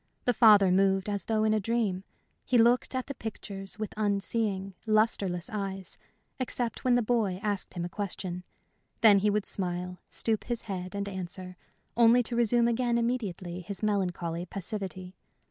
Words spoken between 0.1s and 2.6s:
The father moved as though in a dream. He